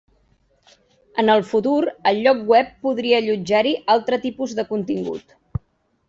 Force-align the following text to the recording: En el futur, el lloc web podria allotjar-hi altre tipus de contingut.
En 1.23 1.27
el 1.33 1.43
futur, 1.49 1.73
el 2.11 2.21
lloc 2.27 2.41
web 2.51 2.71
podria 2.87 3.19
allotjar-hi 3.23 3.73
altre 3.97 4.19
tipus 4.25 4.55
de 4.61 4.65
contingut. 4.71 5.37